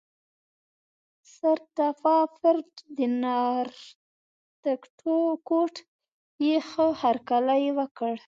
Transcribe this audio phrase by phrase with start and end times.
[1.35, 2.69] سرسټافرډ
[3.23, 5.75] نارتکوټ
[6.45, 8.13] یې ښه هرکلی وکړ.